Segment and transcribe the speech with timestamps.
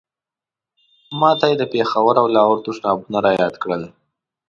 [1.19, 3.83] ما ته یې د پېښور او لاهور تشنابونه را یاد کړل.